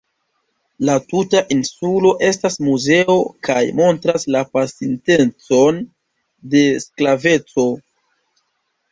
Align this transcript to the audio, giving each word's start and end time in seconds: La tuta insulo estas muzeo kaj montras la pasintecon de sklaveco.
La 0.87 0.93
tuta 1.09 1.41
insulo 1.55 2.13
estas 2.29 2.55
muzeo 2.67 3.17
kaj 3.47 3.57
montras 3.79 4.25
la 4.35 4.41
pasintecon 4.55 5.77
de 6.55 6.63
sklaveco. 6.85 7.67